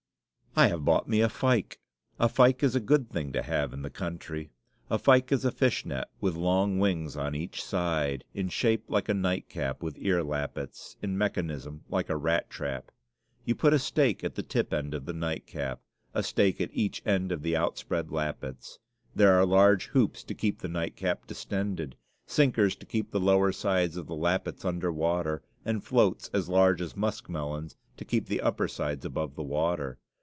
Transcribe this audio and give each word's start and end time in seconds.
I 0.53 0.67
have 0.67 0.83
bought 0.83 1.07
me 1.07 1.21
a 1.21 1.29
fyke! 1.29 1.77
A 2.19 2.27
fyke 2.27 2.61
is 2.61 2.75
a 2.75 2.81
good 2.81 3.09
thing 3.09 3.31
to 3.31 3.41
have 3.41 3.71
in 3.71 3.83
the 3.83 3.89
country. 3.89 4.51
A 4.89 4.99
fyke 4.99 5.31
is 5.31 5.45
a 5.45 5.51
fishnet, 5.51 6.09
with 6.19 6.35
long 6.35 6.77
wings 6.77 7.15
on 7.15 7.35
each 7.35 7.63
side; 7.63 8.25
in 8.33 8.49
shape 8.49 8.83
like 8.89 9.07
a 9.07 9.13
nightcap 9.13 9.81
with 9.81 9.95
ear 9.97 10.25
lappets; 10.25 10.97
in 11.01 11.17
mechanism 11.17 11.85
like 11.87 12.09
a 12.09 12.17
rat 12.17 12.49
trap. 12.49 12.91
You 13.45 13.55
put 13.55 13.71
a 13.71 13.79
stake 13.79 14.25
at 14.25 14.35
the 14.35 14.43
tip 14.43 14.73
end 14.73 14.93
of 14.93 15.05
the 15.05 15.13
nightcap, 15.13 15.79
a 16.13 16.21
stake 16.21 16.59
at 16.59 16.71
each 16.73 17.01
end 17.05 17.31
of 17.31 17.43
the 17.43 17.55
outspread 17.55 18.11
lappets; 18.11 18.77
there 19.15 19.31
are 19.39 19.45
large 19.45 19.85
hoops 19.87 20.21
to 20.25 20.33
keep 20.33 20.59
the 20.59 20.67
nightcap 20.67 21.27
distended, 21.27 21.95
sinkers 22.27 22.75
to 22.75 22.85
keep 22.85 23.11
the 23.11 23.21
lower 23.21 23.53
sides 23.53 23.95
of 23.95 24.05
the 24.07 24.17
lappets 24.17 24.65
under 24.65 24.91
water, 24.91 25.43
and 25.63 25.85
floats 25.85 26.29
as 26.33 26.49
large 26.49 26.81
as 26.81 26.93
muskmelons 26.97 27.77
to 27.95 28.03
keep 28.03 28.25
the 28.25 28.41
upper 28.41 28.67
sides 28.67 29.05
above 29.05 29.35
the 29.35 29.43
water. 29.43 29.97